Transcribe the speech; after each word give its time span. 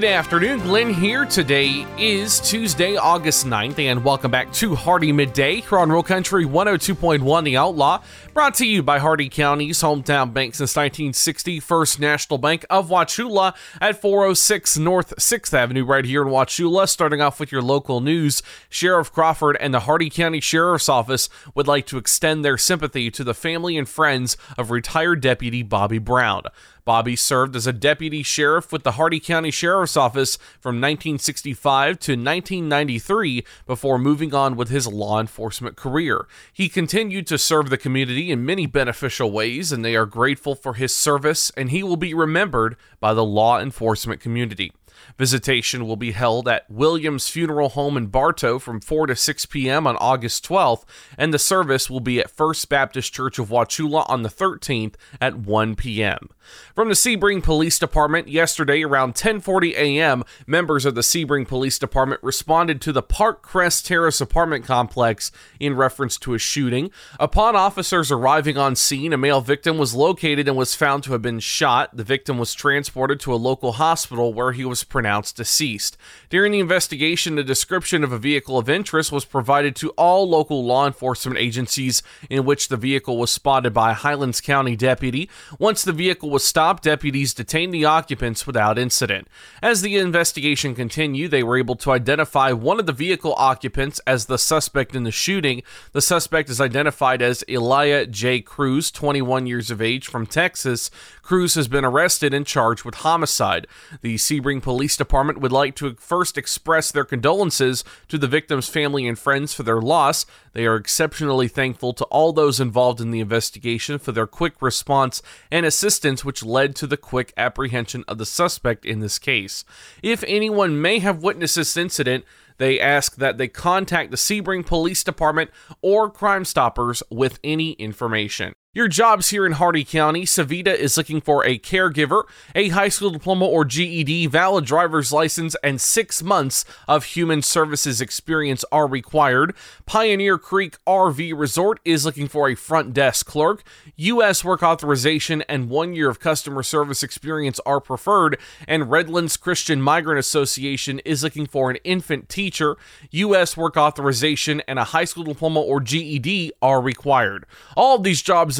Good 0.00 0.12
afternoon, 0.12 0.60
Glenn 0.60 0.94
here. 0.94 1.26
Today 1.26 1.86
is 1.98 2.40
Tuesday, 2.40 2.96
August 2.96 3.44
9th, 3.44 3.78
and 3.78 4.02
welcome 4.02 4.30
back 4.30 4.50
to 4.54 4.74
Hardee 4.74 5.12
Midday 5.12 5.60
here 5.60 5.78
on 5.78 5.92
Real 5.92 6.02
Country 6.02 6.46
102.1 6.46 7.44
The 7.44 7.58
Outlaw, 7.58 8.02
brought 8.32 8.54
to 8.54 8.66
you 8.66 8.82
by 8.82 8.98
Hardee 8.98 9.28
County's 9.28 9.82
hometown 9.82 10.32
bank 10.32 10.54
since 10.54 10.74
1960, 10.74 11.60
First 11.60 12.00
National 12.00 12.38
Bank 12.38 12.64
of 12.70 12.88
Wauchula 12.88 13.54
at 13.78 14.00
406 14.00 14.78
North 14.78 15.14
6th 15.16 15.52
Avenue, 15.52 15.84
right 15.84 16.06
here 16.06 16.22
in 16.22 16.28
Wauchula. 16.28 16.88
Starting 16.88 17.20
off 17.20 17.38
with 17.38 17.52
your 17.52 17.60
local 17.60 18.00
news, 18.00 18.42
Sheriff 18.70 19.12
Crawford 19.12 19.58
and 19.60 19.74
the 19.74 19.80
Hardee 19.80 20.08
County 20.08 20.40
Sheriff's 20.40 20.88
Office 20.88 21.28
would 21.54 21.68
like 21.68 21.84
to 21.88 21.98
extend 21.98 22.42
their 22.42 22.56
sympathy 22.56 23.10
to 23.10 23.22
the 23.22 23.34
family 23.34 23.76
and 23.76 23.86
friends 23.86 24.38
of 24.56 24.70
retired 24.70 25.20
Deputy 25.20 25.62
Bobby 25.62 25.98
Brown. 25.98 26.44
Bobby 26.90 27.14
served 27.14 27.54
as 27.54 27.68
a 27.68 27.72
deputy 27.72 28.24
sheriff 28.24 28.72
with 28.72 28.82
the 28.82 28.90
Hardee 28.90 29.20
County 29.20 29.52
Sheriff's 29.52 29.96
Office 29.96 30.36
from 30.58 30.80
1965 30.80 32.00
to 32.00 32.12
1993 32.14 33.44
before 33.64 33.96
moving 33.96 34.34
on 34.34 34.56
with 34.56 34.70
his 34.70 34.88
law 34.88 35.20
enforcement 35.20 35.76
career. 35.76 36.26
He 36.52 36.68
continued 36.68 37.28
to 37.28 37.38
serve 37.38 37.70
the 37.70 37.78
community 37.78 38.32
in 38.32 38.44
many 38.44 38.66
beneficial 38.66 39.30
ways, 39.30 39.70
and 39.70 39.84
they 39.84 39.94
are 39.94 40.04
grateful 40.04 40.56
for 40.56 40.74
his 40.74 40.92
service, 40.92 41.52
and 41.56 41.70
he 41.70 41.84
will 41.84 41.96
be 41.96 42.12
remembered 42.12 42.76
by 42.98 43.14
the 43.14 43.24
law 43.24 43.60
enforcement 43.60 44.20
community. 44.20 44.72
Visitation 45.18 45.86
will 45.86 45.96
be 45.96 46.12
held 46.12 46.48
at 46.48 46.70
Williams 46.70 47.28
Funeral 47.28 47.70
Home 47.70 47.96
in 47.96 48.06
Bartow 48.06 48.58
from 48.58 48.80
4 48.80 49.06
to 49.08 49.16
6 49.16 49.46
p.m. 49.46 49.86
on 49.86 49.96
August 49.96 50.46
12th, 50.46 50.84
and 51.18 51.32
the 51.32 51.38
service 51.38 51.90
will 51.90 52.00
be 52.00 52.20
at 52.20 52.30
First 52.30 52.68
Baptist 52.68 53.12
Church 53.12 53.38
of 53.38 53.48
Wauchula 53.48 54.08
on 54.08 54.22
the 54.22 54.28
13th 54.28 54.94
at 55.20 55.36
1 55.36 55.76
p.m. 55.76 56.28
From 56.74 56.88
the 56.88 56.94
Sebring 56.94 57.42
Police 57.42 57.78
Department, 57.78 58.28
yesterday 58.28 58.82
around 58.82 59.14
10:40 59.14 59.72
a.m., 59.74 60.24
members 60.46 60.84
of 60.84 60.94
the 60.94 61.00
Sebring 61.00 61.46
Police 61.46 61.78
Department 61.78 62.22
responded 62.22 62.80
to 62.80 62.92
the 62.92 63.02
Park 63.02 63.42
Crest 63.42 63.86
Terrace 63.86 64.20
apartment 64.20 64.64
complex 64.64 65.30
in 65.58 65.76
reference 65.76 66.16
to 66.18 66.34
a 66.34 66.38
shooting. 66.38 66.90
Upon 67.18 67.56
officers 67.56 68.10
arriving 68.10 68.56
on 68.56 68.76
scene, 68.76 69.12
a 69.12 69.18
male 69.18 69.40
victim 69.40 69.78
was 69.78 69.94
located 69.94 70.48
and 70.48 70.56
was 70.56 70.74
found 70.74 71.04
to 71.04 71.12
have 71.12 71.22
been 71.22 71.40
shot. 71.40 71.96
The 71.96 72.04
victim 72.04 72.38
was 72.38 72.54
transported 72.54 73.20
to 73.20 73.34
a 73.34 73.36
local 73.36 73.72
hospital 73.72 74.32
where 74.32 74.52
he 74.52 74.64
was 74.64 74.79
pronounced 74.84 75.36
deceased. 75.36 75.96
During 76.28 76.52
the 76.52 76.60
investigation, 76.60 77.38
a 77.38 77.42
description 77.42 78.04
of 78.04 78.12
a 78.12 78.18
vehicle 78.18 78.58
of 78.58 78.68
interest 78.68 79.12
was 79.12 79.24
provided 79.24 79.76
to 79.76 79.90
all 79.90 80.28
local 80.28 80.64
law 80.64 80.86
enforcement 80.86 81.38
agencies 81.38 82.02
in 82.28 82.44
which 82.44 82.68
the 82.68 82.76
vehicle 82.76 83.18
was 83.18 83.30
spotted 83.30 83.72
by 83.72 83.90
a 83.90 83.94
Highlands 83.94 84.40
County 84.40 84.76
deputy. 84.76 85.28
Once 85.58 85.82
the 85.82 85.92
vehicle 85.92 86.30
was 86.30 86.44
stopped, 86.44 86.84
deputies 86.84 87.34
detained 87.34 87.74
the 87.74 87.84
occupants 87.84 88.46
without 88.46 88.78
incident. 88.78 89.28
As 89.62 89.82
the 89.82 89.96
investigation 89.96 90.74
continued, 90.74 91.30
they 91.30 91.42
were 91.42 91.58
able 91.58 91.76
to 91.76 91.92
identify 91.92 92.52
one 92.52 92.80
of 92.80 92.86
the 92.86 92.92
vehicle 92.92 93.34
occupants 93.36 94.00
as 94.06 94.26
the 94.26 94.38
suspect 94.38 94.94
in 94.94 95.04
the 95.04 95.10
shooting. 95.10 95.62
The 95.92 96.02
suspect 96.02 96.50
is 96.50 96.60
identified 96.60 97.22
as 97.22 97.44
Elia 97.48 98.06
J. 98.06 98.40
Cruz, 98.40 98.90
21 98.90 99.46
years 99.46 99.70
of 99.70 99.82
age, 99.82 100.06
from 100.06 100.26
Texas. 100.26 100.90
Cruz 101.30 101.54
has 101.54 101.68
been 101.68 101.84
arrested 101.84 102.34
and 102.34 102.44
charged 102.44 102.82
with 102.82 102.96
homicide. 102.96 103.68
The 104.02 104.16
Sebring 104.16 104.60
Police 104.60 104.96
Department 104.96 105.40
would 105.40 105.52
like 105.52 105.76
to 105.76 105.94
first 105.94 106.36
express 106.36 106.90
their 106.90 107.04
condolences 107.04 107.84
to 108.08 108.18
the 108.18 108.26
victim's 108.26 108.68
family 108.68 109.06
and 109.06 109.16
friends 109.16 109.54
for 109.54 109.62
their 109.62 109.80
loss. 109.80 110.26
They 110.54 110.66
are 110.66 110.74
exceptionally 110.74 111.46
thankful 111.46 111.92
to 111.92 112.04
all 112.06 112.32
those 112.32 112.58
involved 112.58 113.00
in 113.00 113.12
the 113.12 113.20
investigation 113.20 114.00
for 114.00 114.10
their 114.10 114.26
quick 114.26 114.54
response 114.60 115.22
and 115.52 115.64
assistance, 115.64 116.24
which 116.24 116.44
led 116.44 116.74
to 116.74 116.88
the 116.88 116.96
quick 116.96 117.32
apprehension 117.36 118.02
of 118.08 118.18
the 118.18 118.26
suspect 118.26 118.84
in 118.84 118.98
this 118.98 119.20
case. 119.20 119.64
If 120.02 120.24
anyone 120.26 120.82
may 120.82 120.98
have 120.98 121.22
witnessed 121.22 121.54
this 121.54 121.76
incident, 121.76 122.24
they 122.58 122.80
ask 122.80 123.14
that 123.18 123.38
they 123.38 123.46
contact 123.46 124.10
the 124.10 124.16
Sebring 124.16 124.66
Police 124.66 125.04
Department 125.04 125.52
or 125.80 126.10
Crime 126.10 126.44
Stoppers 126.44 127.04
with 127.08 127.38
any 127.44 127.74
information. 127.74 128.52
Your 128.72 128.86
jobs 128.86 129.30
here 129.30 129.44
in 129.44 129.54
Hardee 129.54 129.82
County, 129.82 130.22
Sevita 130.22 130.72
is 130.72 130.96
looking 130.96 131.20
for 131.20 131.44
a 131.44 131.58
caregiver, 131.58 132.22
a 132.54 132.68
high 132.68 132.88
school 132.88 133.10
diploma 133.10 133.44
or 133.44 133.64
GED, 133.64 134.28
valid 134.28 134.64
driver's 134.64 135.12
license, 135.12 135.56
and 135.64 135.80
six 135.80 136.22
months 136.22 136.64
of 136.86 137.02
human 137.02 137.42
services 137.42 138.00
experience 138.00 138.64
are 138.70 138.86
required. 138.86 139.56
Pioneer 139.86 140.38
Creek 140.38 140.76
RV 140.86 141.36
Resort 141.36 141.80
is 141.84 142.04
looking 142.04 142.28
for 142.28 142.48
a 142.48 142.54
front 142.54 142.94
desk 142.94 143.26
clerk. 143.26 143.64
U.S. 143.96 144.44
work 144.44 144.62
authorization 144.62 145.42
and 145.48 145.68
one 145.68 145.92
year 145.92 146.08
of 146.08 146.20
customer 146.20 146.62
service 146.62 147.02
experience 147.02 147.58
are 147.66 147.80
preferred. 147.80 148.38
And 148.68 148.88
Redlands 148.88 149.36
Christian 149.36 149.82
Migrant 149.82 150.20
Association 150.20 151.00
is 151.00 151.24
looking 151.24 151.48
for 151.48 151.70
an 151.70 151.78
infant 151.82 152.28
teacher. 152.28 152.76
U.S. 153.10 153.56
work 153.56 153.76
authorization 153.76 154.62
and 154.68 154.78
a 154.78 154.84
high 154.84 155.06
school 155.06 155.24
diploma 155.24 155.58
or 155.58 155.80
GED 155.80 156.52
are 156.62 156.80
required. 156.80 157.46
All 157.76 157.96
of 157.96 158.04
these 158.04 158.22
jobs 158.22 158.59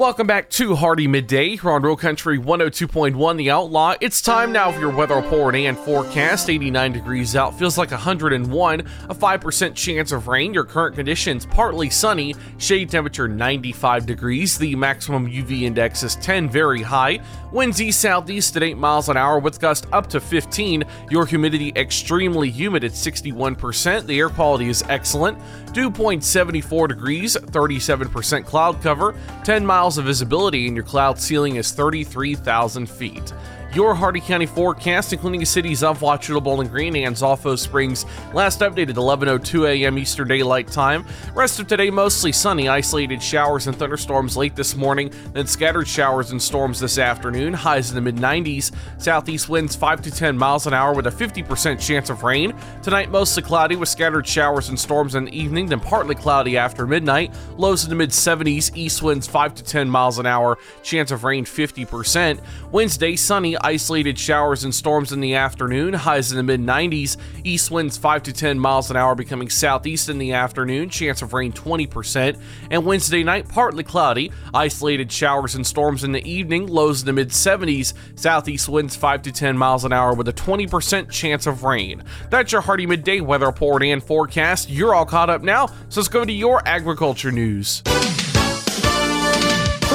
Welcome 0.00 0.26
back 0.26 0.48
to 0.52 0.76
Hardee 0.76 1.08
Midday 1.08 1.56
here 1.56 1.72
on 1.72 1.82
Real 1.82 1.94
Country 1.94 2.38
102.1 2.38 3.36
The 3.36 3.50
Outlaw. 3.50 3.96
It's 4.00 4.22
time 4.22 4.50
now 4.50 4.72
for 4.72 4.80
your 4.80 4.96
weather 4.96 5.16
report 5.16 5.54
and 5.54 5.76
forecast. 5.76 6.48
89 6.48 6.92
degrees 6.92 7.36
out, 7.36 7.58
feels 7.58 7.76
like 7.76 7.90
101, 7.90 8.80
a 8.80 9.14
5% 9.14 9.74
chance 9.74 10.12
of 10.12 10.26
rain. 10.26 10.54
Your 10.54 10.64
current 10.64 10.96
conditions 10.96 11.44
partly 11.44 11.90
sunny, 11.90 12.34
shade 12.56 12.88
temperature 12.88 13.28
95 13.28 14.06
degrees. 14.06 14.56
The 14.56 14.74
maximum 14.74 15.30
UV 15.30 15.64
index 15.64 16.02
is 16.02 16.16
10, 16.16 16.48
very 16.48 16.80
high. 16.80 17.20
Winds 17.52 17.82
east 17.82 18.00
southeast 18.00 18.56
at 18.56 18.62
8 18.62 18.78
miles 18.78 19.10
an 19.10 19.18
hour 19.18 19.38
with 19.38 19.60
gusts 19.60 19.86
up 19.92 20.06
to 20.06 20.20
15. 20.20 20.82
Your 21.10 21.26
humidity 21.26 21.74
extremely 21.76 22.48
humid 22.48 22.84
at 22.84 22.92
61%. 22.92 24.06
The 24.06 24.18
air 24.18 24.30
quality 24.30 24.70
is 24.70 24.82
excellent. 24.88 25.38
Dew 25.74 25.90
point 25.90 26.24
74 26.24 26.88
degrees, 26.88 27.36
37% 27.36 28.46
cloud 28.46 28.80
cover, 28.80 29.14
10 29.44 29.66
miles 29.66 29.89
of 29.98 30.04
visibility, 30.04 30.66
and 30.66 30.76
your 30.76 30.84
cloud 30.84 31.18
ceiling 31.18 31.56
is 31.56 31.72
33,000 31.72 32.88
feet. 32.88 33.32
Your 33.72 33.94
Hardee 33.94 34.20
County 34.20 34.46
forecast, 34.46 35.12
including 35.12 35.38
the 35.38 35.46
cities 35.46 35.84
of 35.84 36.00
Wauchula, 36.00 36.42
Bowling 36.42 36.66
Green, 36.66 36.96
and 36.96 37.14
Zolfo 37.14 37.56
Springs, 37.56 38.04
last 38.34 38.58
updated 38.58 38.94
11:02 38.94 39.68
a.m. 39.68 39.96
Eastern 39.96 40.26
Daylight 40.26 40.66
Time. 40.66 41.06
Rest 41.34 41.60
of 41.60 41.68
today 41.68 41.88
mostly 41.88 42.32
sunny, 42.32 42.68
isolated 42.68 43.22
showers 43.22 43.68
and 43.68 43.76
thunderstorms 43.76 44.36
late 44.36 44.56
this 44.56 44.74
morning, 44.74 45.12
then 45.34 45.46
scattered 45.46 45.86
showers 45.86 46.32
and 46.32 46.42
storms 46.42 46.80
this 46.80 46.98
afternoon. 46.98 47.54
Highs 47.54 47.90
in 47.90 47.94
the 47.94 48.00
mid 48.00 48.16
90s. 48.16 48.72
Southeast 48.98 49.48
winds 49.48 49.76
5 49.76 50.02
to 50.02 50.10
10 50.10 50.36
miles 50.36 50.66
an 50.66 50.74
hour 50.74 50.92
with 50.92 51.06
a 51.06 51.12
50% 51.12 51.78
chance 51.78 52.10
of 52.10 52.24
rain. 52.24 52.52
Tonight 52.82 53.12
mostly 53.12 53.44
cloudy 53.44 53.76
with 53.76 53.88
scattered 53.88 54.26
showers 54.26 54.68
and 54.68 54.80
storms 54.80 55.14
in 55.14 55.26
the 55.26 55.38
evening, 55.38 55.66
then 55.66 55.78
partly 55.78 56.16
cloudy 56.16 56.58
after 56.58 56.88
midnight. 56.88 57.32
Lows 57.56 57.84
in 57.84 57.90
the 57.90 57.94
mid 57.94 58.10
70s. 58.10 58.76
East 58.76 59.00
winds 59.00 59.28
5 59.28 59.54
to 59.54 59.62
10 59.62 59.88
miles 59.88 60.18
an 60.18 60.26
hour. 60.26 60.58
Chance 60.82 61.12
of 61.12 61.22
rain 61.22 61.44
50%. 61.44 62.40
Wednesday 62.72 63.14
sunny 63.14 63.56
isolated 63.62 64.18
showers 64.18 64.64
and 64.64 64.74
storms 64.74 65.12
in 65.12 65.20
the 65.20 65.34
afternoon, 65.34 65.92
highs 65.92 66.32
in 66.32 66.36
the 66.36 66.42
mid 66.42 66.60
90s. 66.60 67.16
East 67.44 67.70
winds 67.70 67.96
5 67.96 68.24
to 68.24 68.32
10 68.32 68.58
miles 68.58 68.90
an 68.90 68.96
hour 68.96 69.14
becoming 69.14 69.50
southeast 69.50 70.08
in 70.08 70.18
the 70.18 70.32
afternoon, 70.32 70.88
chance 70.88 71.22
of 71.22 71.32
rain 71.32 71.52
20%. 71.52 72.38
And 72.70 72.84
Wednesday 72.84 73.22
night, 73.22 73.48
partly 73.48 73.84
cloudy, 73.84 74.32
isolated 74.54 75.12
showers 75.12 75.54
and 75.54 75.66
storms 75.66 76.04
in 76.04 76.12
the 76.12 76.28
evening, 76.28 76.66
lows 76.66 77.00
in 77.02 77.06
the 77.06 77.12
mid 77.12 77.28
70s. 77.28 77.92
Southeast 78.14 78.68
winds 78.68 78.96
5 78.96 79.22
to 79.22 79.32
10 79.32 79.56
miles 79.56 79.84
an 79.84 79.92
hour 79.92 80.14
with 80.14 80.28
a 80.28 80.32
20% 80.32 81.10
chance 81.10 81.46
of 81.46 81.62
rain. 81.62 82.02
That's 82.30 82.52
your 82.52 82.62
Hardee 82.62 82.86
Midday 82.86 83.20
weather 83.20 83.46
report 83.46 83.82
and 83.82 84.02
forecast. 84.02 84.70
You're 84.70 84.94
all 84.94 85.06
caught 85.06 85.30
up 85.30 85.42
now, 85.42 85.66
so 85.88 86.00
let's 86.00 86.08
go 86.08 86.24
to 86.24 86.32
your 86.32 86.66
agriculture 86.66 87.30
news. 87.30 87.82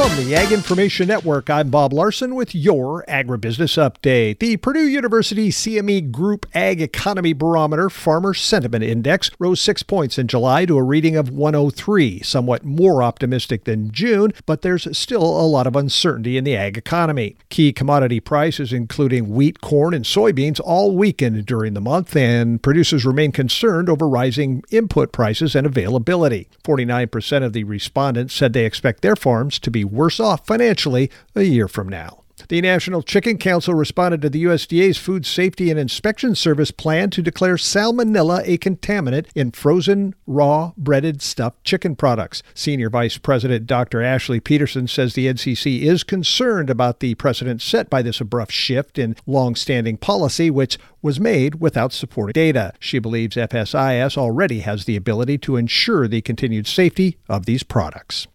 From 0.06 0.24
the 0.24 0.36
Ag 0.36 0.52
Information 0.52 1.08
Network, 1.08 1.50
I'm 1.50 1.72
Bob 1.72 1.92
Larson 1.92 2.36
with 2.36 2.54
your 2.54 3.04
Agribusiness 3.08 3.76
Update. 3.76 4.38
The 4.38 4.58
Purdue 4.58 4.88
University 4.88 5.50
CME 5.50 6.12
Group 6.12 6.46
Ag 6.54 6.80
Economy 6.80 7.34
Barometer 7.34 7.90
Farmer 7.90 8.36
Sentiment 8.36 8.84
Index 8.84 9.32
rose 9.40 9.60
six 9.60 9.82
points 9.82 10.20
in 10.20 10.28
July 10.28 10.66
to 10.68 10.78
a 10.78 10.84
reading 10.84 11.16
of 11.16 11.32
103, 11.32 12.22
somewhat 12.22 12.64
more 12.64 13.02
optimistic 13.02 13.64
than 13.64 13.92
June, 13.92 14.32
but 14.46 14.62
there's 14.62 14.96
still 14.96 15.24
a 15.24 15.42
lot 15.42 15.66
of 15.66 15.76
uncertainty 15.76 16.38
in 16.38 16.44
the 16.44 16.56
ag 16.56 16.78
economy. 16.78 17.36
Key 17.50 17.74
commodity 17.74 18.20
prices, 18.20 18.72
including 18.72 19.34
wheat, 19.34 19.60
corn, 19.60 19.96
and 19.96 20.06
soybeans, 20.06 20.62
all 20.64 20.96
weakened 20.96 21.48
during 21.48 21.74
the 21.74 21.82
month, 21.82 22.16
and 22.16 22.62
producers 22.62 23.06
remain 23.06 23.32
concerned 23.32 23.90
over 23.90 24.08
rising 24.08 24.62
input 24.70 25.12
prices 25.12 25.56
and 25.56 25.66
availability. 25.66 26.48
49% 26.64 27.44
of 27.44 27.54
the 27.54 27.64
respondents 27.64 28.36
said 28.36 28.54
they 28.54 28.66
expect 28.66 29.02
their 29.02 29.16
farms 29.16 29.58
to 29.58 29.72
be 29.72 29.84
worse 29.96 30.20
off 30.20 30.46
financially 30.46 31.10
a 31.36 31.44
year 31.44 31.68
from 31.68 31.90
now. 31.90 32.26
The 32.50 32.62
National 32.62 33.02
Chicken 33.02 33.38
Council 33.38 33.74
responded 33.74 34.22
to 34.22 34.30
the 34.30 34.44
USDA's 34.44 34.98
Food 34.98 35.26
Safety 35.26 35.72
and 35.72 35.80
Inspection 35.80 36.36
Service 36.36 36.70
plan 36.70 37.10
to 37.12 37.22
declare 37.22 37.56
salmonella 37.56 38.44
a 38.46 38.58
contaminant 38.58 39.28
in 39.34 39.52
frozen, 39.52 40.14
raw, 40.28 40.74
breaded, 40.78 41.22
stuffed 41.22 41.64
chicken 41.64 41.96
products. 41.96 42.44
Senior 42.54 42.90
Vice 42.90 43.18
President 43.18 43.66
Dr. 43.66 44.02
Ashley 44.02 44.40
Peterson 44.40 44.88
says 44.88 45.14
the 45.14 45.28
NCC 45.28 45.82
is 45.82 46.04
concerned 46.04 46.70
about 46.70 47.00
the 47.00 47.16
precedent 47.16 47.62
set 47.62 47.90
by 47.90 48.02
this 48.02 48.22
abrupt 48.22 48.52
shift 48.52 49.00
in 49.00 49.16
long-standing 49.26 49.98
policy, 49.98 50.52
which 50.52 50.78
was 51.02 51.20
made 51.20 51.56
without 51.62 51.94
supporting 51.94 52.34
data. 52.34 52.74
She 52.80 53.00
believes 53.00 53.38
FSIS 53.38 54.18
already 54.18 54.60
has 54.60 54.86
the 54.86 54.98
ability 54.98 55.38
to 55.40 55.56
ensure 55.56 56.08
the 56.08 56.22
continued 56.22 56.68
safety 56.68 57.18
of 57.28 57.46
these 57.46 57.64
products. 57.64 58.28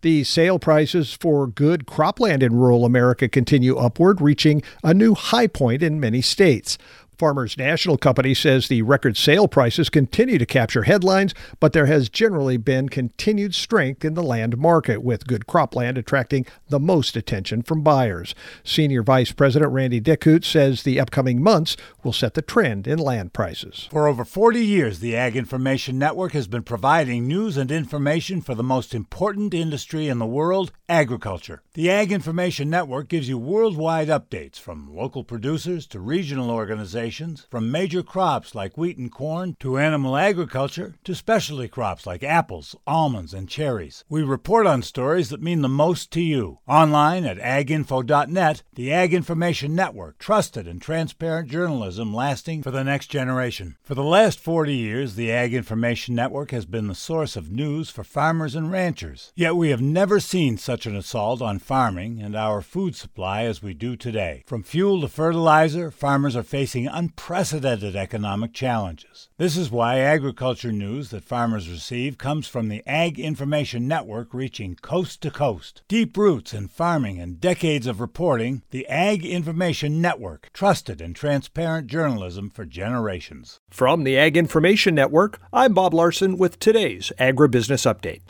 The 0.00 0.24
sale 0.24 0.58
prices 0.58 1.12
for 1.12 1.46
good 1.46 1.86
cropland 1.86 2.42
in 2.42 2.54
rural 2.54 2.84
America 2.84 3.28
continue 3.28 3.76
upward, 3.76 4.20
reaching 4.20 4.62
a 4.84 4.94
new 4.94 5.14
high 5.14 5.48
point 5.48 5.82
in 5.82 5.98
many 5.98 6.20
states. 6.22 6.78
Farmers 7.18 7.58
National 7.58 7.98
Company 7.98 8.32
says 8.32 8.68
the 8.68 8.82
record 8.82 9.16
sale 9.16 9.48
prices 9.48 9.90
continue 9.90 10.38
to 10.38 10.46
capture 10.46 10.84
headlines, 10.84 11.34
but 11.58 11.72
there 11.72 11.86
has 11.86 12.08
generally 12.08 12.56
been 12.56 12.88
continued 12.88 13.56
strength 13.56 14.04
in 14.04 14.14
the 14.14 14.22
land 14.22 14.56
market, 14.56 15.02
with 15.02 15.26
good 15.26 15.46
cropland 15.46 15.98
attracting 15.98 16.46
the 16.68 16.78
most 16.78 17.16
attention 17.16 17.62
from 17.62 17.82
buyers. 17.82 18.36
Senior 18.62 19.02
Vice 19.02 19.32
President 19.32 19.72
Randy 19.72 20.00
Dickhut 20.00 20.44
says 20.44 20.84
the 20.84 21.00
upcoming 21.00 21.42
months 21.42 21.76
will 22.04 22.12
set 22.12 22.34
the 22.34 22.42
trend 22.42 22.86
in 22.86 23.00
land 23.00 23.32
prices. 23.32 23.88
For 23.90 24.06
over 24.06 24.24
40 24.24 24.64
years, 24.64 25.00
the 25.00 25.16
Ag 25.16 25.34
Information 25.34 25.98
Network 25.98 26.32
has 26.32 26.46
been 26.46 26.62
providing 26.62 27.26
news 27.26 27.56
and 27.56 27.72
information 27.72 28.40
for 28.40 28.54
the 28.54 28.62
most 28.62 28.94
important 28.94 29.52
industry 29.54 30.06
in 30.06 30.20
the 30.20 30.26
world, 30.26 30.70
agriculture. 30.88 31.62
The 31.74 31.90
Ag 31.90 32.12
Information 32.12 32.70
Network 32.70 33.08
gives 33.08 33.28
you 33.28 33.38
worldwide 33.38 34.06
updates 34.06 34.60
from 34.60 34.94
local 34.94 35.24
producers 35.24 35.84
to 35.88 35.98
regional 35.98 36.52
organizations 36.52 37.07
from 37.08 37.70
major 37.70 38.02
crops 38.02 38.54
like 38.54 38.76
wheat 38.76 38.98
and 38.98 39.10
corn 39.10 39.56
to 39.60 39.78
animal 39.78 40.16
agriculture 40.16 40.94
to 41.04 41.14
specialty 41.14 41.68
crops 41.68 42.06
like 42.06 42.22
apples, 42.22 42.76
almonds, 42.86 43.32
and 43.32 43.48
cherries. 43.48 44.04
We 44.08 44.22
report 44.22 44.66
on 44.66 44.82
stories 44.82 45.30
that 45.30 45.42
mean 45.42 45.62
the 45.62 45.68
most 45.68 46.10
to 46.12 46.20
you. 46.20 46.58
Online 46.68 47.24
at 47.24 47.38
aginfo.net, 47.38 48.62
the 48.74 48.92
Ag 48.92 49.14
Information 49.14 49.74
Network, 49.74 50.18
trusted 50.18 50.68
and 50.68 50.82
transparent 50.82 51.48
journalism 51.50 52.12
lasting 52.12 52.62
for 52.62 52.70
the 52.70 52.84
next 52.84 53.06
generation. 53.06 53.76
For 53.82 53.94
the 53.94 54.04
last 54.04 54.38
40 54.38 54.74
years, 54.74 55.14
the 55.14 55.32
Ag 55.32 55.54
Information 55.54 56.14
Network 56.14 56.50
has 56.50 56.66
been 56.66 56.88
the 56.88 56.94
source 56.94 57.36
of 57.36 57.50
news 57.50 57.90
for 57.90 58.04
farmers 58.04 58.54
and 58.54 58.70
ranchers. 58.70 59.32
Yet 59.34 59.56
we 59.56 59.70
have 59.70 59.80
never 59.80 60.20
seen 60.20 60.58
such 60.58 60.86
an 60.86 60.94
assault 60.94 61.40
on 61.40 61.58
farming 61.58 62.20
and 62.20 62.36
our 62.36 62.60
food 62.60 62.94
supply 62.94 63.44
as 63.44 63.62
we 63.62 63.74
do 63.74 63.96
today. 63.96 64.44
From 64.46 64.62
fuel 64.62 65.00
to 65.00 65.08
fertilizer, 65.08 65.90
farmers 65.90 66.36
are 66.36 66.42
facing 66.42 66.88
unprecedented 66.98 67.94
economic 67.94 68.52
challenges. 68.52 69.27
This 69.38 69.56
is 69.56 69.70
why 69.70 70.00
agriculture 70.00 70.72
news 70.72 71.10
that 71.10 71.22
farmers 71.22 71.70
receive 71.70 72.18
comes 72.18 72.48
from 72.48 72.68
the 72.68 72.82
Ag 72.88 73.20
Information 73.20 73.86
Network 73.86 74.34
reaching 74.34 74.74
coast 74.74 75.20
to 75.22 75.30
coast. 75.30 75.82
Deep 75.86 76.16
roots 76.16 76.52
in 76.52 76.66
farming 76.66 77.20
and 77.20 77.40
decades 77.40 77.86
of 77.86 78.00
reporting, 78.00 78.62
the 78.72 78.84
Ag 78.88 79.24
Information 79.24 80.00
Network, 80.02 80.50
trusted 80.52 81.00
and 81.00 81.14
transparent 81.14 81.86
journalism 81.86 82.50
for 82.50 82.64
generations. 82.64 83.60
From 83.70 84.02
the 84.02 84.18
Ag 84.18 84.36
Information 84.36 84.96
Network, 84.96 85.38
I'm 85.52 85.72
Bob 85.72 85.94
Larson 85.94 86.36
with 86.36 86.58
today's 86.58 87.12
Agribusiness 87.20 87.86
Update. 87.86 88.22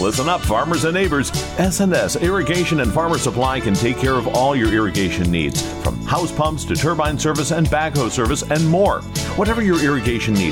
Listen 0.00 0.28
up, 0.28 0.40
farmers 0.40 0.84
and 0.84 0.94
neighbors. 0.94 1.30
SNS 1.58 2.20
Irrigation 2.22 2.80
and 2.80 2.92
Farmer 2.92 3.18
Supply 3.18 3.60
can 3.60 3.74
take 3.74 3.98
care 3.98 4.14
of 4.14 4.26
all 4.28 4.56
your 4.56 4.72
irrigation 4.72 5.30
needs, 5.30 5.62
from 5.82 6.00
house 6.06 6.32
pumps 6.32 6.64
to 6.64 6.74
turbine 6.74 7.18
service 7.18 7.52
and 7.52 7.66
backhoe 7.66 8.10
service, 8.10 8.42
and 8.42 8.66
more. 8.68 9.02
Whatever 9.36 9.62
your 9.62 9.80
irrigation 9.80 10.34
needs, 10.34 10.51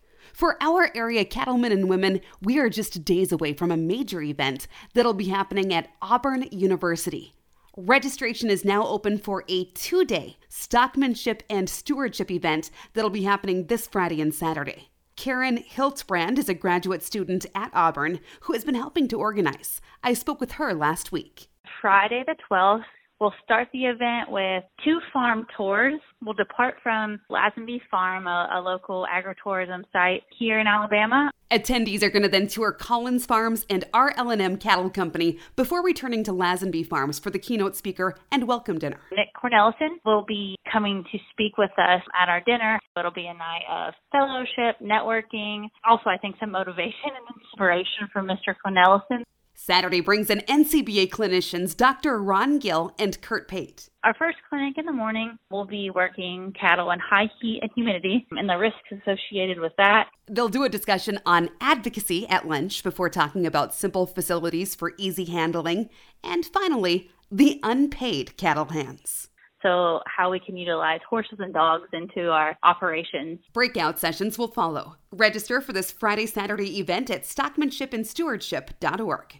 For 0.41 0.57
our 0.59 0.89
area 0.95 1.23
cattlemen 1.23 1.71
and 1.71 1.87
women, 1.87 2.19
we 2.41 2.57
are 2.57 2.67
just 2.67 3.05
days 3.05 3.31
away 3.31 3.53
from 3.53 3.69
a 3.69 3.77
major 3.77 4.23
event 4.23 4.65
that'll 4.95 5.13
be 5.13 5.27
happening 5.27 5.71
at 5.71 5.89
Auburn 6.01 6.47
University. 6.51 7.35
Registration 7.77 8.49
is 8.49 8.65
now 8.65 8.83
open 8.87 9.19
for 9.19 9.43
a 9.47 9.65
two 9.65 10.03
day 10.03 10.37
stockmanship 10.49 11.41
and 11.47 11.69
stewardship 11.69 12.31
event 12.31 12.71
that'll 12.93 13.11
be 13.11 13.21
happening 13.21 13.67
this 13.67 13.85
Friday 13.85 14.19
and 14.19 14.33
Saturday. 14.33 14.89
Karen 15.15 15.59
Hiltbrand 15.59 16.39
is 16.39 16.49
a 16.49 16.55
graduate 16.55 17.03
student 17.03 17.45
at 17.53 17.69
Auburn 17.75 18.19
who 18.39 18.53
has 18.53 18.65
been 18.65 18.73
helping 18.73 19.07
to 19.09 19.19
organize. 19.19 19.79
I 20.03 20.15
spoke 20.15 20.39
with 20.39 20.53
her 20.53 20.73
last 20.73 21.11
week. 21.11 21.49
Friday 21.79 22.23
the 22.25 22.35
12th, 22.49 22.85
we'll 23.21 23.33
start 23.43 23.69
the 23.71 23.85
event 23.85 24.29
with 24.29 24.63
two 24.83 24.99
farm 25.13 25.45
tours. 25.55 26.01
We'll 26.21 26.33
depart 26.33 26.75
from 26.81 27.21
Lazenby 27.29 27.79
Farm, 27.89 28.25
a, 28.25 28.49
a 28.55 28.59
local 28.59 29.07
agritourism 29.07 29.83
site 29.93 30.23
here 30.37 30.59
in 30.59 30.65
Alabama. 30.65 31.29
Attendees 31.51 32.01
are 32.01 32.09
going 32.09 32.23
to 32.23 32.29
then 32.29 32.47
tour 32.47 32.71
Collins 32.71 33.25
Farms 33.25 33.65
and 33.69 33.85
RL&M 33.93 34.57
Cattle 34.57 34.89
Company 34.89 35.37
before 35.55 35.83
returning 35.83 36.23
to 36.23 36.31
Lazenby 36.31 36.87
Farms 36.87 37.19
for 37.19 37.29
the 37.29 37.37
keynote 37.37 37.75
speaker 37.75 38.15
and 38.31 38.47
welcome 38.47 38.79
dinner. 38.79 38.99
Nick 39.11 39.27
Cornelison 39.35 39.97
will 40.03 40.25
be 40.27 40.55
coming 40.71 41.03
to 41.11 41.17
speak 41.31 41.57
with 41.57 41.71
us 41.77 42.01
at 42.19 42.29
our 42.29 42.41
dinner. 42.41 42.79
It'll 42.97 43.11
be 43.11 43.27
a 43.27 43.33
night 43.33 43.63
of 43.69 43.93
fellowship, 44.11 44.79
networking, 44.81 45.65
also 45.87 46.09
I 46.09 46.17
think 46.17 46.37
some 46.39 46.51
motivation 46.51 47.11
and 47.15 47.37
inspiration 47.43 48.07
from 48.11 48.27
Mr. 48.27 48.55
Cornelison. 48.65 49.23
Saturday 49.63 50.01
brings 50.01 50.31
in 50.31 50.39
NCBA 50.39 51.09
clinicians 51.09 51.77
Dr. 51.77 52.19
Ron 52.19 52.57
Gill 52.57 52.95
and 52.97 53.21
Kurt 53.21 53.47
Pate. 53.47 53.89
Our 54.03 54.15
first 54.15 54.39
clinic 54.49 54.79
in 54.79 54.87
the 54.87 54.91
morning 54.91 55.37
will 55.51 55.65
be 55.65 55.91
working 55.91 56.51
cattle 56.59 56.89
in 56.89 56.97
high 56.97 57.29
heat 57.39 57.59
and 57.61 57.69
humidity 57.75 58.25
and 58.31 58.49
the 58.49 58.57
risks 58.57 58.79
associated 58.91 59.59
with 59.59 59.73
that. 59.77 60.07
They'll 60.27 60.49
do 60.49 60.63
a 60.63 60.69
discussion 60.69 61.19
on 61.27 61.51
advocacy 61.61 62.27
at 62.27 62.47
lunch 62.47 62.81
before 62.81 63.11
talking 63.11 63.45
about 63.45 63.75
simple 63.75 64.07
facilities 64.07 64.73
for 64.73 64.93
easy 64.97 65.25
handling. 65.25 65.91
And 66.23 66.43
finally, 66.43 67.11
the 67.31 67.59
unpaid 67.61 68.37
cattle 68.37 68.65
hands. 68.65 69.27
So, 69.61 69.99
how 70.07 70.31
we 70.31 70.39
can 70.39 70.57
utilize 70.57 71.01
horses 71.07 71.37
and 71.37 71.53
dogs 71.53 71.87
into 71.93 72.31
our 72.31 72.57
operations. 72.63 73.37
Breakout 73.53 73.99
sessions 73.99 74.39
will 74.39 74.47
follow. 74.47 74.95
Register 75.11 75.61
for 75.61 75.71
this 75.71 75.91
Friday 75.91 76.25
Saturday 76.25 76.79
event 76.79 77.11
at 77.11 77.25
stockmanshipandstewardship.org. 77.25 79.39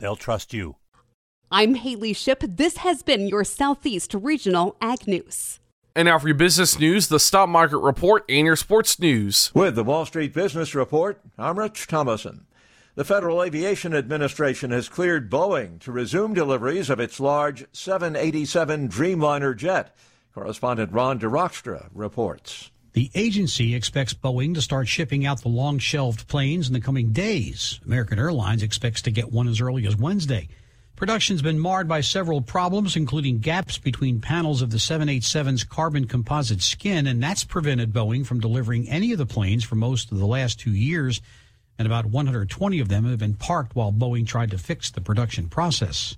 they'll 0.00 0.16
trust 0.16 0.52
you. 0.52 0.76
I'm 1.52 1.74
Haley 1.74 2.12
Ship. 2.12 2.42
This 2.46 2.78
has 2.78 3.02
been 3.02 3.28
your 3.28 3.44
Southeast 3.44 4.14
Regional 4.14 4.76
Ag 4.80 5.06
News. 5.06 5.60
And 5.96 6.06
now 6.06 6.18
for 6.18 6.28
your 6.28 6.36
business 6.36 6.78
news, 6.78 7.08
the 7.08 7.18
stock 7.18 7.48
market 7.48 7.78
report, 7.78 8.24
and 8.28 8.46
your 8.46 8.56
sports 8.56 8.98
news. 9.00 9.50
With 9.54 9.74
the 9.74 9.82
Wall 9.82 10.06
Street 10.06 10.32
Business 10.32 10.74
Report, 10.74 11.20
I'm 11.36 11.58
Rich 11.58 11.88
Thomason. 11.88 12.46
The 12.94 13.04
Federal 13.04 13.42
Aviation 13.42 13.94
Administration 13.94 14.70
has 14.70 14.88
cleared 14.88 15.30
Boeing 15.30 15.80
to 15.80 15.90
resume 15.92 16.34
deliveries 16.34 16.90
of 16.90 17.00
its 17.00 17.18
large 17.18 17.66
787 17.72 18.88
Dreamliner 18.88 19.56
jet. 19.56 19.96
Correspondent 20.32 20.92
Ron 20.92 21.18
DeRockstra 21.18 21.88
reports. 21.92 22.70
The 22.92 23.10
agency 23.14 23.76
expects 23.76 24.14
Boeing 24.14 24.54
to 24.54 24.60
start 24.60 24.88
shipping 24.88 25.24
out 25.24 25.42
the 25.42 25.48
long 25.48 25.78
shelved 25.78 26.26
planes 26.26 26.66
in 26.66 26.72
the 26.72 26.80
coming 26.80 27.12
days. 27.12 27.78
American 27.86 28.18
Airlines 28.18 28.64
expects 28.64 29.02
to 29.02 29.12
get 29.12 29.30
one 29.30 29.46
as 29.46 29.60
early 29.60 29.86
as 29.86 29.94
Wednesday. 29.94 30.48
Production's 30.96 31.40
been 31.40 31.60
marred 31.60 31.86
by 31.86 32.00
several 32.00 32.42
problems, 32.42 32.96
including 32.96 33.38
gaps 33.38 33.78
between 33.78 34.20
panels 34.20 34.60
of 34.60 34.70
the 34.70 34.76
787's 34.76 35.62
carbon 35.62 36.06
composite 36.08 36.60
skin, 36.62 37.06
and 37.06 37.22
that's 37.22 37.44
prevented 37.44 37.92
Boeing 37.92 38.26
from 38.26 38.40
delivering 38.40 38.88
any 38.88 39.12
of 39.12 39.18
the 39.18 39.24
planes 39.24 39.62
for 39.62 39.76
most 39.76 40.10
of 40.10 40.18
the 40.18 40.26
last 40.26 40.58
two 40.58 40.72
years. 40.72 41.22
And 41.78 41.86
about 41.86 42.06
120 42.06 42.80
of 42.80 42.88
them 42.88 43.04
have 43.04 43.20
been 43.20 43.34
parked 43.34 43.76
while 43.76 43.92
Boeing 43.92 44.26
tried 44.26 44.50
to 44.50 44.58
fix 44.58 44.90
the 44.90 45.00
production 45.00 45.48
process. 45.48 46.16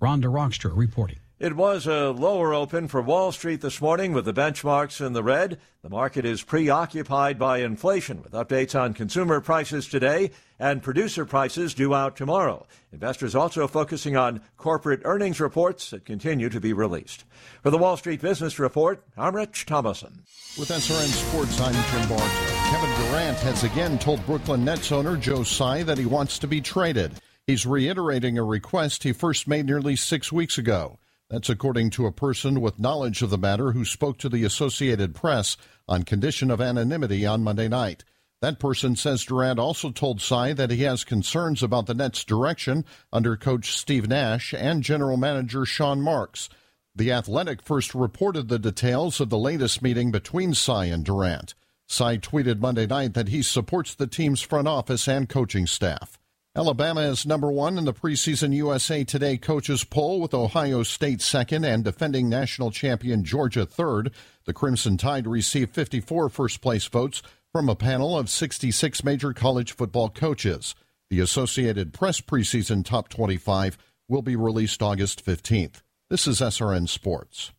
Ron 0.00 0.22
DeRockstra 0.22 0.74
reporting. 0.74 1.18
It 1.44 1.56
was 1.56 1.86
a 1.86 2.08
lower 2.08 2.54
open 2.54 2.88
for 2.88 3.02
Wall 3.02 3.30
Street 3.30 3.60
this 3.60 3.78
morning 3.78 4.14
with 4.14 4.24
the 4.24 4.32
benchmarks 4.32 5.04
in 5.04 5.12
the 5.12 5.22
red. 5.22 5.58
The 5.82 5.90
market 5.90 6.24
is 6.24 6.42
preoccupied 6.42 7.38
by 7.38 7.58
inflation 7.58 8.22
with 8.22 8.32
updates 8.32 8.74
on 8.74 8.94
consumer 8.94 9.42
prices 9.42 9.86
today 9.86 10.30
and 10.58 10.82
producer 10.82 11.26
prices 11.26 11.74
due 11.74 11.94
out 11.94 12.16
tomorrow. 12.16 12.66
Investors 12.92 13.34
also 13.34 13.68
focusing 13.68 14.16
on 14.16 14.40
corporate 14.56 15.02
earnings 15.04 15.38
reports 15.38 15.90
that 15.90 16.06
continue 16.06 16.48
to 16.48 16.60
be 16.62 16.72
released. 16.72 17.24
For 17.62 17.68
the 17.68 17.76
Wall 17.76 17.98
Street 17.98 18.22
Business 18.22 18.58
Report, 18.58 19.04
I'm 19.14 19.36
Rich 19.36 19.66
Thomason. 19.66 20.22
With 20.58 20.70
SRN 20.70 21.28
Sports, 21.28 21.60
I'm 21.60 21.74
Jim 21.74 22.08
Barton. 22.08 22.30
Kevin 22.70 23.10
Durant 23.10 23.36
has 23.40 23.64
again 23.64 23.98
told 23.98 24.24
Brooklyn 24.24 24.64
Nets 24.64 24.90
owner 24.90 25.18
Joe 25.18 25.42
Tsai 25.42 25.82
that 25.82 25.98
he 25.98 26.06
wants 26.06 26.38
to 26.38 26.46
be 26.46 26.62
traded. 26.62 27.20
He's 27.46 27.66
reiterating 27.66 28.38
a 28.38 28.42
request 28.42 29.02
he 29.02 29.12
first 29.12 29.46
made 29.46 29.66
nearly 29.66 29.94
six 29.94 30.32
weeks 30.32 30.56
ago. 30.56 30.98
That's 31.30 31.48
according 31.48 31.90
to 31.90 32.06
a 32.06 32.12
person 32.12 32.60
with 32.60 32.78
knowledge 32.78 33.22
of 33.22 33.30
the 33.30 33.38
matter 33.38 33.72
who 33.72 33.84
spoke 33.84 34.18
to 34.18 34.28
the 34.28 34.44
Associated 34.44 35.14
Press 35.14 35.56
on 35.88 36.02
condition 36.02 36.50
of 36.50 36.60
anonymity 36.60 37.24
on 37.26 37.42
Monday 37.42 37.68
night. 37.68 38.04
That 38.40 38.60
person 38.60 38.94
says 38.94 39.24
Durant 39.24 39.58
also 39.58 39.90
told 39.90 40.20
Tsai 40.20 40.52
that 40.52 40.70
he 40.70 40.82
has 40.82 41.02
concerns 41.02 41.62
about 41.62 41.86
the 41.86 41.94
Nets' 41.94 42.24
direction 42.24 42.84
under 43.10 43.38
coach 43.38 43.72
Steve 43.72 44.06
Nash 44.06 44.52
and 44.52 44.82
general 44.82 45.16
manager 45.16 45.64
Sean 45.64 46.02
Marks. 46.02 46.50
The 46.94 47.10
Athletic 47.10 47.62
first 47.62 47.94
reported 47.94 48.48
the 48.48 48.58
details 48.58 49.18
of 49.18 49.30
the 49.30 49.38
latest 49.38 49.80
meeting 49.80 50.10
between 50.10 50.52
Tsai 50.52 50.84
and 50.86 51.04
Durant. 51.04 51.54
Tsai 51.88 52.18
tweeted 52.18 52.60
Monday 52.60 52.86
night 52.86 53.14
that 53.14 53.28
he 53.28 53.42
supports 53.42 53.94
the 53.94 54.06
team's 54.06 54.42
front 54.42 54.68
office 54.68 55.08
and 55.08 55.28
coaching 55.28 55.66
staff. 55.66 56.18
Alabama 56.56 57.00
is 57.00 57.26
number 57.26 57.50
one 57.50 57.76
in 57.78 57.84
the 57.84 57.92
preseason 57.92 58.54
USA 58.54 59.02
Today 59.02 59.36
coaches 59.36 59.82
poll 59.82 60.20
with 60.20 60.32
Ohio 60.32 60.84
State 60.84 61.20
second 61.20 61.64
and 61.64 61.82
defending 61.82 62.28
national 62.28 62.70
champion 62.70 63.24
Georgia 63.24 63.66
third. 63.66 64.12
The 64.44 64.52
Crimson 64.52 64.96
Tide 64.96 65.26
received 65.26 65.74
54 65.74 66.28
first 66.28 66.60
place 66.60 66.86
votes 66.86 67.22
from 67.50 67.68
a 67.68 67.74
panel 67.74 68.16
of 68.16 68.30
66 68.30 69.02
major 69.02 69.32
college 69.32 69.72
football 69.72 70.08
coaches. 70.08 70.76
The 71.10 71.18
Associated 71.18 71.92
Press 71.92 72.20
preseason 72.20 72.84
top 72.84 73.08
25 73.08 73.76
will 74.08 74.22
be 74.22 74.36
released 74.36 74.80
August 74.80 75.26
15th. 75.26 75.82
This 76.08 76.28
is 76.28 76.40
SRN 76.40 76.88
Sports. 76.88 77.50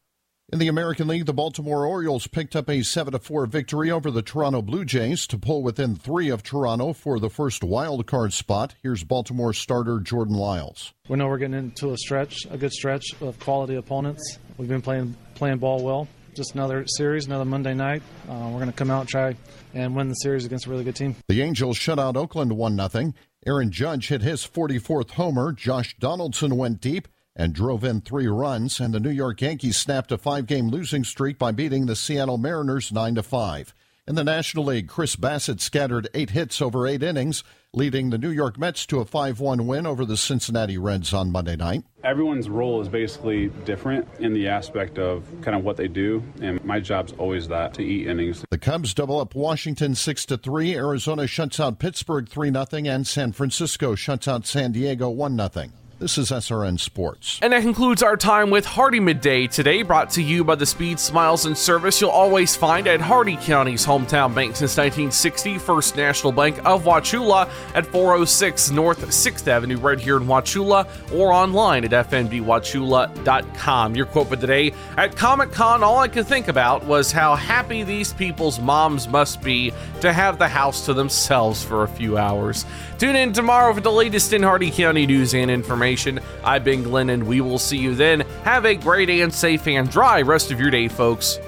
In 0.53 0.59
the 0.59 0.67
American 0.67 1.07
League, 1.07 1.25
the 1.25 1.33
Baltimore 1.33 1.87
Orioles 1.87 2.27
picked 2.27 2.55
up 2.55 2.69
a 2.69 2.83
7 2.83 3.17
4 3.17 3.47
victory 3.47 3.89
over 3.89 4.11
the 4.11 4.21
Toronto 4.21 4.61
Blue 4.61 4.85
Jays 4.85 5.25
to 5.25 5.39
pull 5.39 5.63
within 5.63 5.95
three 5.95 6.29
of 6.29 6.43
Toronto 6.43 6.93
for 6.93 7.19
the 7.19 7.31
first 7.31 7.63
wild 7.63 8.05
card 8.05 8.31
spot. 8.31 8.75
Here's 8.83 9.03
Baltimore 9.03 9.53
starter 9.53 9.99
Jordan 9.99 10.35
Lyles. 10.35 10.93
We 11.09 11.17
know 11.17 11.25
we're 11.25 11.39
getting 11.39 11.57
into 11.57 11.93
a 11.93 11.97
stretch, 11.97 12.45
a 12.51 12.59
good 12.59 12.71
stretch 12.71 13.05
of 13.21 13.39
quality 13.39 13.73
opponents. 13.73 14.37
We've 14.59 14.69
been 14.69 14.83
playing 14.83 15.17
playing 15.33 15.57
ball 15.57 15.83
well. 15.83 16.07
Just 16.35 16.53
another 16.53 16.85
series, 16.85 17.25
another 17.25 17.45
Monday 17.45 17.73
night. 17.73 18.03
Uh, 18.29 18.49
we're 18.51 18.59
going 18.59 18.67
to 18.67 18.71
come 18.71 18.91
out 18.91 18.99
and 18.99 19.09
try 19.09 19.35
and 19.73 19.95
win 19.95 20.09
the 20.09 20.15
series 20.15 20.45
against 20.45 20.67
a 20.67 20.69
really 20.69 20.83
good 20.83 20.95
team. 20.95 21.15
The 21.27 21.41
Angels 21.41 21.75
shut 21.75 21.97
out 21.97 22.15
Oakland 22.15 22.51
1 22.51 22.89
0. 22.89 23.13
Aaron 23.47 23.71
Judge 23.71 24.09
hit 24.09 24.21
his 24.21 24.45
44th 24.45 25.09
homer. 25.11 25.53
Josh 25.53 25.95
Donaldson 25.97 26.55
went 26.55 26.81
deep 26.81 27.07
and 27.35 27.53
drove 27.53 27.83
in 27.83 28.01
three 28.01 28.27
runs, 28.27 28.79
and 28.79 28.93
the 28.93 28.99
New 28.99 29.09
York 29.09 29.41
Yankees 29.41 29.77
snapped 29.77 30.11
a 30.11 30.17
five-game 30.17 30.69
losing 30.69 31.03
streak 31.03 31.37
by 31.37 31.51
beating 31.51 31.85
the 31.85 31.95
Seattle 31.95 32.37
Mariners 32.37 32.91
9 32.91 33.15
to 33.15 33.23
5. 33.23 33.73
In 34.07 34.13
the 34.13 34.23
National 34.23 34.65
League, 34.65 34.87
Chris 34.87 35.15
Bassitt 35.15 35.59
scattered 35.59 36.07
eight 36.13 36.29
hits 36.29 36.61
over 36.61 36.85
eight 36.85 37.01
innings, 37.01 37.43
leading 37.73 38.11
the 38.11 38.19
New 38.19 38.29
York 38.29 38.55
Mets 38.55 38.85
to 38.85 38.99
a 38.99 39.05
5 39.05 39.39
1 39.39 39.65
win 39.65 39.87
over 39.87 40.05
the 40.05 40.15
Cincinnati 40.15 40.77
Reds 40.77 41.11
on 41.11 41.31
Monday 41.31 41.55
night. 41.55 41.83
Everyone's 42.03 42.47
role 42.47 42.79
is 42.81 42.87
basically 42.87 43.47
different 43.65 44.07
in 44.19 44.33
the 44.33 44.47
aspect 44.47 44.99
of 44.99 45.25
kind 45.41 45.57
of 45.57 45.63
what 45.63 45.75
they 45.75 45.87
do, 45.87 46.21
and 46.39 46.63
my 46.63 46.79
job's 46.79 47.13
always 47.13 47.47
that 47.47 47.73
to 47.73 47.83
eat 47.83 48.05
innings. 48.05 48.45
The 48.51 48.59
Cubs 48.59 48.93
double 48.93 49.19
up 49.19 49.33
Washington 49.33 49.95
6 49.95 50.25
to 50.27 50.37
3, 50.37 50.75
Arizona 50.75 51.25
shuts 51.25 51.59
out 51.59 51.79
Pittsburgh 51.79 52.29
3 52.29 52.51
0, 52.51 52.65
and 52.71 53.07
San 53.07 53.31
Francisco 53.31 53.95
shuts 53.95 54.27
out 54.27 54.45
San 54.45 54.71
Diego 54.71 55.09
1 55.09 55.35
0. 55.35 55.69
This 56.05 56.19
is 56.19 56.29
SRN 56.29 56.79
Sports. 56.79 57.39
And 57.41 57.51
that 57.51 57.63
concludes 57.63 58.03
our 58.03 58.15
time 58.15 58.51
with 58.51 58.63
Hardee 58.63 58.99
Midday 58.99 59.47
today, 59.47 59.81
brought 59.81 60.11
to 60.11 60.21
you 60.21 60.43
by 60.43 60.53
the 60.53 60.67
speed, 60.67 60.99
smiles, 60.99 61.47
and 61.47 61.57
service 61.57 61.99
you'll 61.99 62.11
always 62.11 62.55
find 62.55 62.87
at 62.87 63.01
Hardee 63.01 63.37
County's 63.37 63.83
hometown 63.83 64.35
bank 64.35 64.55
since 64.55 64.77
1960, 64.77 65.57
First 65.57 65.95
National 65.95 66.31
Bank 66.31 66.59
of 66.63 66.83
Wauchula 66.83 67.49
at 67.73 67.87
406 67.87 68.69
North 68.69 69.03
6th 69.03 69.47
Avenue, 69.47 69.77
right 69.77 69.99
here 69.99 70.17
in 70.17 70.27
Wauchula, 70.27 70.87
or 71.11 71.31
online 71.31 71.83
at 71.85 71.89
fnbwauchula.com. 71.89 73.95
Your 73.95 74.05
quote 74.05 74.27
for 74.27 74.35
today 74.35 74.73
At 74.97 75.15
Comic 75.15 75.51
Con, 75.51 75.81
all 75.81 75.97
I 75.97 76.07
could 76.07 76.27
think 76.27 76.49
about 76.49 76.85
was 76.85 77.11
how 77.11 77.33
happy 77.33 77.81
these 77.81 78.13
people's 78.13 78.59
moms 78.59 79.07
must 79.07 79.41
be 79.41 79.73
to 80.01 80.13
have 80.13 80.37
the 80.37 80.49
house 80.49 80.85
to 80.85 80.93
themselves 80.93 81.63
for 81.63 81.81
a 81.81 81.87
few 81.87 82.19
hours. 82.19 82.63
Tune 82.99 83.15
in 83.15 83.33
tomorrow 83.33 83.73
for 83.73 83.81
the 83.81 83.91
latest 83.91 84.33
in 84.33 84.43
Hardee 84.43 84.69
County 84.69 85.07
news 85.07 85.33
and 85.33 85.49
information 85.49 85.94
information. 85.95 86.19
I've 86.43 86.63
been 86.63 86.83
Glenn, 86.83 87.09
and 87.09 87.25
we 87.25 87.41
will 87.41 87.59
see 87.59 87.77
you 87.77 87.95
then. 87.95 88.21
Have 88.43 88.65
a 88.65 88.75
great 88.75 89.09
and 89.09 89.33
safe 89.33 89.67
and 89.67 89.89
dry 89.89 90.21
rest 90.21 90.51
of 90.51 90.59
your 90.59 90.69
day, 90.69 90.87
folks. 90.87 91.39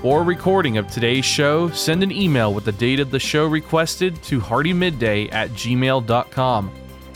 For 0.00 0.22
recording 0.22 0.76
of 0.76 0.88
today's 0.88 1.24
show, 1.24 1.70
send 1.70 2.02
an 2.02 2.12
email 2.12 2.52
with 2.52 2.64
the 2.64 2.72
date 2.72 3.00
of 3.00 3.10
the 3.10 3.18
show 3.18 3.46
requested 3.46 4.22
to 4.24 4.38
hardeemidday 4.38 5.32
at 5.32 5.50
gmail.com. 5.50 6.70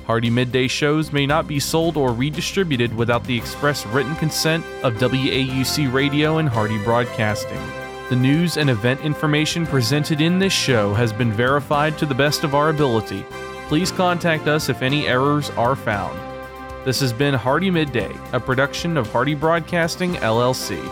Hardee 0.07 0.31
Midday 0.31 0.69
shows 0.69 1.13
may 1.13 1.27
not 1.27 1.47
be 1.47 1.61
sold 1.61 1.99
or 1.99 2.15
redistributed 2.15 2.97
without 2.97 3.25
the 3.25 3.37
express 3.37 3.85
written 3.87 4.17
consent 4.17 4.65
of 4.83 4.95
WAUC 4.95 5.93
Radio 5.93 6.39
and 6.39 6.49
Hardee 6.49 6.83
Broadcasting. 6.83 7.88
The 8.09 8.17
news 8.17 8.57
and 8.57 8.71
event 8.71 9.03
information 9.03 9.67
presented 9.67 10.23
in 10.23 10.39
this 10.39 10.53
show 10.53 10.95
has 10.95 11.13
been 11.13 11.31
verified 11.31 11.99
to 11.99 12.07
the 12.07 12.15
best 12.15 12.43
of 12.43 12.55
our 12.55 12.71
ability. 12.71 13.27
Please 13.69 13.93
contact 13.93 14.49
us 14.49 14.71
if 14.71 14.81
any 14.81 15.07
errors 15.07 15.51
are 15.51 15.77
found. 15.77 16.19
This 16.87 17.01
has 17.01 17.13
been 17.13 17.35
Hardee 17.35 17.71
Midday, 17.71 18.11
a 18.33 18.41
production 18.41 18.97
of 18.97 19.13
Hardee 19.13 19.35
Broadcasting, 19.35 20.15
LLC. 20.15 20.83